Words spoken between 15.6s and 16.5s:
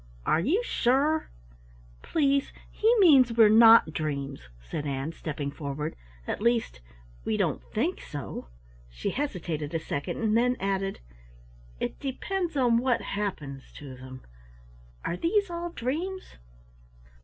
dreams?"